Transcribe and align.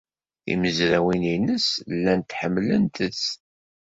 Timezrawin-nnes 0.43 1.67
llant 1.95 2.35
ḥemmlent-t. 2.39 3.19